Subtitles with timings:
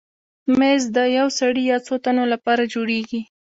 [0.59, 3.21] مېز د یو سړي یا څو تنو لپاره جوړېږي.